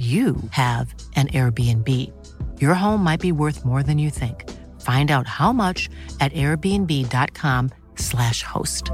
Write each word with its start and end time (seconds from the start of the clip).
you 0.00 0.36
have 0.52 0.94
an 1.14 1.28
Airbnb. 1.28 1.86
Your 2.58 2.72
home 2.72 3.04
might 3.04 3.20
be 3.20 3.32
worth 3.32 3.66
more 3.66 3.82
than 3.82 3.98
you 3.98 4.08
think. 4.08 4.48
Find 4.80 5.10
out 5.10 5.26
how 5.26 5.52
much 5.52 5.90
at 6.20 6.32
airbnb.com/slash 6.32 8.42
host. 8.42 8.90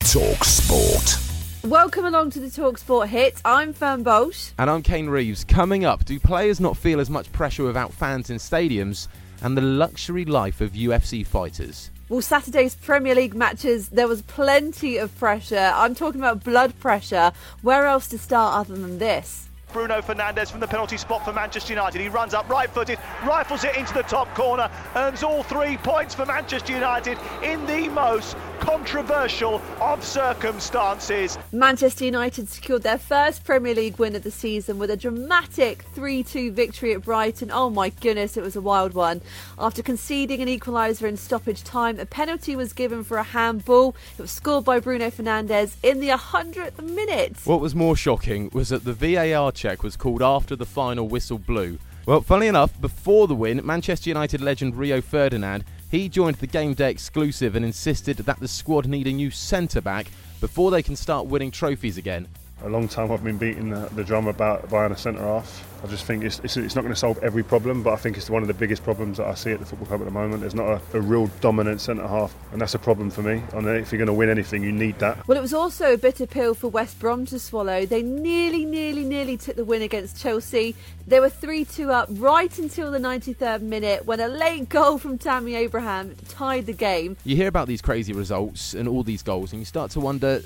Talk 0.00 0.42
Sport. 0.42 1.16
Welcome 1.64 2.06
along 2.06 2.30
to 2.30 2.40
the 2.40 2.50
Talk 2.50 2.78
Sport 2.78 3.08
hit. 3.08 3.40
I'm 3.44 3.72
Fern 3.72 4.02
Bolt. 4.02 4.52
And 4.58 4.68
I'm 4.68 4.82
Kane 4.82 5.08
Reeves. 5.08 5.44
Coming 5.44 5.84
up, 5.84 6.04
do 6.04 6.18
players 6.18 6.58
not 6.58 6.76
feel 6.76 6.98
as 6.98 7.08
much 7.08 7.30
pressure 7.30 7.62
without 7.62 7.92
fans 7.92 8.30
in 8.30 8.38
stadiums? 8.38 9.06
And 9.42 9.56
the 9.56 9.62
luxury 9.62 10.24
life 10.24 10.60
of 10.60 10.72
UFC 10.72 11.26
fighters. 11.26 11.90
Well, 12.08 12.22
Saturday's 12.22 12.76
Premier 12.76 13.14
League 13.14 13.34
matches, 13.34 13.88
there 13.88 14.06
was 14.06 14.22
plenty 14.22 14.98
of 14.98 15.16
pressure. 15.18 15.72
I'm 15.74 15.94
talking 15.96 16.20
about 16.20 16.44
blood 16.44 16.78
pressure. 16.78 17.32
Where 17.62 17.86
else 17.86 18.06
to 18.08 18.18
start 18.18 18.54
other 18.54 18.78
than 18.80 18.98
this? 18.98 19.48
Bruno 19.72 20.00
Fernandes 20.02 20.50
from 20.50 20.60
the 20.60 20.68
penalty 20.68 20.96
spot 20.96 21.24
for 21.24 21.32
Manchester 21.32 21.72
United. 21.72 22.00
He 22.00 22.08
runs 22.08 22.34
up 22.34 22.48
right 22.48 22.70
footed, 22.70 22.98
rifles 23.26 23.64
it 23.64 23.76
into 23.76 23.94
the 23.94 24.02
top 24.02 24.32
corner, 24.34 24.70
earns 24.94 25.22
all 25.22 25.42
three 25.42 25.76
points 25.78 26.14
for 26.14 26.26
Manchester 26.26 26.72
United 26.74 27.18
in 27.42 27.64
the 27.66 27.88
most 27.88 28.36
controversial 28.62 29.60
of 29.80 30.04
circumstances. 30.04 31.36
Manchester 31.50 32.04
United 32.04 32.48
secured 32.48 32.84
their 32.84 32.96
first 32.96 33.42
Premier 33.42 33.74
League 33.74 33.98
win 33.98 34.14
of 34.14 34.22
the 34.22 34.30
season 34.30 34.78
with 34.78 34.88
a 34.88 34.96
dramatic 34.96 35.82
3 35.94 36.22
2 36.22 36.52
victory 36.52 36.94
at 36.94 37.02
Brighton. 37.02 37.50
Oh 37.50 37.70
my 37.70 37.88
goodness, 37.88 38.36
it 38.36 38.42
was 38.42 38.54
a 38.54 38.60
wild 38.60 38.94
one. 38.94 39.20
After 39.58 39.82
conceding 39.82 40.40
an 40.40 40.48
equaliser 40.48 41.08
in 41.08 41.16
stoppage 41.16 41.64
time, 41.64 41.98
a 41.98 42.06
penalty 42.06 42.54
was 42.54 42.72
given 42.72 43.02
for 43.02 43.16
a 43.16 43.24
handball. 43.24 43.96
It 44.16 44.22
was 44.22 44.30
scored 44.30 44.64
by 44.64 44.78
Bruno 44.78 45.10
Fernandes 45.10 45.74
in 45.82 45.98
the 45.98 46.10
100th 46.10 46.80
minute. 46.82 47.38
What 47.44 47.60
was 47.60 47.74
more 47.74 47.96
shocking 47.96 48.48
was 48.52 48.68
that 48.68 48.84
the 48.84 48.92
VAR 48.92 49.50
check 49.50 49.82
was 49.82 49.96
called 49.96 50.22
after 50.22 50.54
the 50.54 50.66
final 50.66 51.08
whistle 51.08 51.38
blew. 51.38 51.78
Well, 52.06 52.20
funnily 52.20 52.48
enough, 52.48 52.80
before 52.80 53.26
the 53.26 53.34
win, 53.34 53.60
Manchester 53.64 54.10
United 54.10 54.40
legend 54.40 54.76
Rio 54.76 55.00
Ferdinand 55.00 55.64
he 55.92 56.08
joined 56.08 56.36
the 56.36 56.46
game 56.46 56.72
day 56.72 56.90
exclusive 56.90 57.54
and 57.54 57.66
insisted 57.66 58.16
that 58.16 58.40
the 58.40 58.48
squad 58.48 58.86
need 58.86 59.06
a 59.06 59.12
new 59.12 59.30
centre 59.30 59.82
back 59.82 60.06
before 60.40 60.70
they 60.70 60.82
can 60.82 60.96
start 60.96 61.26
winning 61.26 61.50
trophies 61.50 61.98
again. 61.98 62.26
A 62.64 62.68
long 62.68 62.86
time 62.86 63.10
I've 63.10 63.24
been 63.24 63.38
beating 63.38 63.70
the, 63.70 63.88
the 63.94 64.04
drum 64.04 64.28
about 64.28 64.70
buying 64.70 64.92
a 64.92 64.96
centre 64.96 65.20
half. 65.20 65.68
I 65.82 65.88
just 65.88 66.04
think 66.04 66.22
it's, 66.22 66.38
it's, 66.40 66.56
it's 66.56 66.76
not 66.76 66.82
going 66.82 66.94
to 66.94 66.98
solve 66.98 67.18
every 67.18 67.42
problem, 67.42 67.82
but 67.82 67.92
I 67.92 67.96
think 67.96 68.16
it's 68.16 68.30
one 68.30 68.42
of 68.42 68.46
the 68.46 68.54
biggest 68.54 68.84
problems 68.84 69.16
that 69.16 69.26
I 69.26 69.34
see 69.34 69.50
at 69.50 69.58
the 69.58 69.66
football 69.66 69.88
club 69.88 70.00
at 70.00 70.04
the 70.04 70.12
moment. 70.12 70.42
There's 70.42 70.54
not 70.54 70.80
a, 70.94 70.98
a 70.98 71.00
real 71.00 71.26
dominant 71.40 71.80
centre 71.80 72.06
half, 72.06 72.32
and 72.52 72.60
that's 72.60 72.74
a 72.74 72.78
problem 72.78 73.10
for 73.10 73.22
me. 73.22 73.42
And 73.52 73.66
if 73.66 73.90
you're 73.90 73.98
going 73.98 74.06
to 74.06 74.12
win 74.12 74.28
anything, 74.28 74.62
you 74.62 74.70
need 74.70 75.00
that. 75.00 75.26
Well, 75.26 75.36
it 75.36 75.40
was 75.40 75.52
also 75.52 75.94
a 75.94 75.98
bitter 75.98 76.24
pill 76.24 76.54
for 76.54 76.68
West 76.68 77.00
Brom 77.00 77.26
to 77.26 77.40
swallow. 77.40 77.84
They 77.84 78.02
nearly, 78.02 78.64
nearly, 78.64 79.02
nearly 79.02 79.36
took 79.36 79.56
the 79.56 79.64
win 79.64 79.82
against 79.82 80.20
Chelsea. 80.22 80.76
They 81.08 81.18
were 81.18 81.30
3 81.30 81.64
2 81.64 81.90
up 81.90 82.08
right 82.12 82.56
until 82.60 82.92
the 82.92 82.98
93rd 82.98 83.62
minute 83.62 84.06
when 84.06 84.20
a 84.20 84.28
late 84.28 84.68
goal 84.68 84.98
from 84.98 85.18
Tammy 85.18 85.56
Abraham 85.56 86.14
tied 86.28 86.66
the 86.66 86.72
game. 86.72 87.16
You 87.24 87.34
hear 87.34 87.48
about 87.48 87.66
these 87.66 87.82
crazy 87.82 88.12
results 88.12 88.74
and 88.74 88.86
all 88.86 89.02
these 89.02 89.22
goals, 89.22 89.52
and 89.52 89.60
you 89.60 89.66
start 89.66 89.90
to 89.92 90.00
wonder 90.00 90.42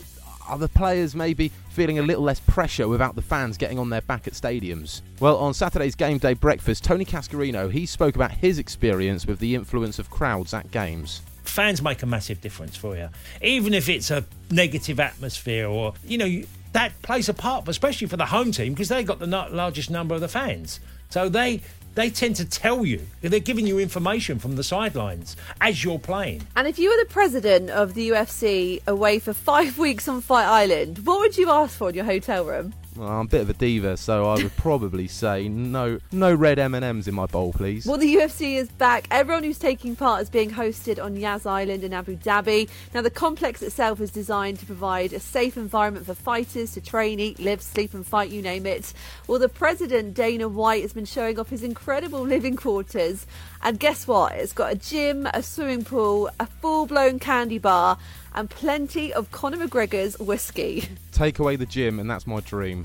are 0.49 0.59
the 0.59 0.69
players 0.69 1.15
maybe 1.15 1.51
feeling 1.71 1.99
a 1.99 2.03
little 2.03 2.23
less 2.23 2.41
pressure 2.41 2.89
without 2.89 3.15
the 3.15 3.23
fans 3.23 3.57
getting 3.57 3.79
on 3.79 3.91
their 3.91 4.01
back 4.03 4.27
at 4.27 4.33
stadiums? 4.33 5.03
Well, 5.21 5.37
on 5.39 5.55
Saturday's 5.55 5.95
game 5.95 6.19
day 6.19 6.35
breakfast, 6.35 6.85
Tony 6.85 7.05
Cascarino 7.05 7.71
he 7.71 7.87
spoke 7.87 8.15
about 8.17 8.33
his 8.33 8.59
experience 8.59 9.27
with 9.27 9.39
the 9.39 9.55
influence 9.55 9.99
of 9.99 10.11
crowds 10.11 10.55
at 10.55 10.71
games. 10.71 11.23
Fans 11.45 11.81
make 11.81 12.03
a 12.03 12.07
massive 12.07 12.41
difference 12.41 12.77
for 12.77 12.97
you, 12.97 13.09
even 13.43 13.73
if 13.73 13.89
it's 13.89 14.11
a 14.11 14.25
negative 14.51 14.99
atmosphere 15.01 15.67
or 15.67 15.95
you 16.05 16.19
know 16.19 16.43
that 16.73 17.01
plays 17.03 17.29
a 17.29 17.35
part, 17.35 17.67
especially 17.69 18.07
for 18.07 18.17
the 18.17 18.27
home 18.27 18.53
team 18.53 18.75
because 18.75 18.89
they 18.89 19.03
got 19.03 19.19
the 19.19 19.27
largest 19.27 19.91
number 19.91 20.15
of 20.15 20.21
the 20.21 20.29
fans. 20.29 20.81
So 21.09 21.29
they 21.29 21.63
they 21.97 22.11
tend 22.11 22.37
to 22.37 22.45
tell 22.45 22.87
you. 22.87 23.01
They're 23.23 23.41
giving 23.41 23.67
you 23.67 23.79
information 23.81 24.39
from 24.39 24.55
the 24.55 24.63
sidelines 24.63 25.35
as 25.61 25.83
you're 25.83 25.99
playing. 25.99 26.47
And 26.55 26.69
if 26.69 26.79
you 26.79 26.91
were 26.91 27.03
the 27.03 27.11
president 27.11 27.71
of 27.71 27.95
the 27.95 28.11
UFC 28.11 28.87
away 28.87 29.19
for 29.19 29.33
five 29.33 29.79
weeks 29.87 30.07
on 30.07 30.21
Fight 30.21 30.47
Island, 30.47 31.05
what 31.05 31.19
would 31.21 31.37
you 31.37 31.51
ask 31.51 31.77
for 31.77 31.89
in 31.89 31.95
your 31.97 32.05
hotel 32.05 32.45
room? 32.45 32.75
Well, 32.97 33.09
I'm 33.09 33.27
a 33.27 33.29
bit 33.29 33.43
of 33.43 33.51
a 33.51 33.53
diva, 33.53 33.97
so 33.99 34.31
I 34.31 34.43
would 34.43 34.57
probably 34.57 35.07
say 35.07 35.49
no, 35.49 35.99
no 36.13 36.35
red 36.35 36.59
M 36.59 36.75
and 36.75 36.85
M's 36.85 37.07
in 37.07 37.15
my 37.15 37.27
bowl, 37.27 37.53
please. 37.53 37.85
Well, 37.85 37.99
the 37.99 38.15
UFC 38.15 38.55
is 38.55 38.71
back. 38.71 39.07
Everyone 39.11 39.45
who's 39.45 39.59
taking 39.59 39.97
part 39.97 40.23
is 40.23 40.31
being 40.31 40.51
hosted 40.51 41.03
on 41.03 41.17
Yas 41.17 41.45
Island 41.45 41.85
in 41.85 41.93
Abu 41.93 42.17
Dhabi. 42.17 42.71
Now, 42.95 43.03
the 43.03 43.11
complex 43.11 43.61
itself 43.61 44.01
is 44.01 44.11
designed 44.11 44.61
to 44.61 44.67
provide 44.67 45.13
a 45.13 45.21
safe 45.21 45.59
environment 45.59 46.07
for 46.07 46.15
fighters 46.15 46.73
to 46.73 46.81
train, 46.81 47.21
eat, 47.21 47.39
live, 47.39 47.61
sleep, 47.61 47.93
and 47.93 48.07
fight. 48.07 48.31
You 48.31 48.41
name 48.41 48.65
it. 48.65 48.95
Well, 49.27 49.39
the 49.39 49.49
president 49.51 50.15
Dana 50.15 50.49
White 50.49 50.83
has 50.83 50.95
been 50.95 51.05
showing 51.05 51.39
off 51.39 51.51
his 51.51 51.63
incredible 51.63 52.23
living 52.23 52.57
quarters, 52.57 53.27
and 53.63 53.79
guess 53.79 54.07
what? 54.07 54.33
It's 54.33 54.55
got 54.55 54.73
a 54.73 54.77
gym, 54.77 55.29
a 55.35 55.43
swimming 55.43 55.85
pool, 55.85 56.31
a 56.41 56.47
full-blown 56.47 57.19
candy 57.19 57.59
bar 57.59 57.99
and 58.37 58.49
plenty 58.49 59.13
of 59.13 59.31
Conor 59.33 59.67
McGregor's 59.67 60.19
whiskey. 60.19 60.89
Take 61.11 61.39
away 61.39 61.57
the 61.57 61.67
gym, 61.67 61.99
and 61.99 62.09
that's 62.09 62.27
my 62.27 62.41
dream. 62.41 62.85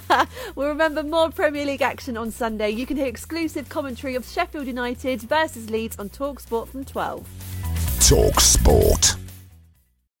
we'll 0.54 0.68
remember 0.68 1.02
more 1.02 1.30
Premier 1.30 1.66
League 1.66 1.82
action 1.82 2.16
on 2.16 2.30
Sunday. 2.30 2.70
You 2.70 2.86
can 2.86 2.96
hear 2.96 3.06
exclusive 3.06 3.68
commentary 3.68 4.14
of 4.14 4.26
Sheffield 4.26 4.66
United 4.66 5.22
versus 5.22 5.70
Leeds 5.70 5.96
on 5.98 6.08
Talksport 6.08 6.68
from 6.68 6.84
12. 6.84 7.28
Talksport. 8.00 9.25